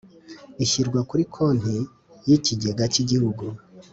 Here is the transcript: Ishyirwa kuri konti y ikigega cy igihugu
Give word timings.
Ishyirwa 0.63 0.99
kuri 1.09 1.23
konti 1.33 1.77
y 2.27 2.31
ikigega 2.37 2.83
cy 2.93 2.99
igihugu 3.03 3.45